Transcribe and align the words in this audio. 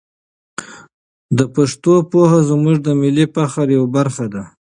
د 1.37 1.39
پښتو 1.55 1.93
پوهه 2.11 2.39
زموږ 2.49 2.75
د 2.83 2.87
ملي 3.01 3.25
فخر 3.33 3.65
یوه 3.77 3.89
برخه 3.97 4.25
ده. 4.33 4.43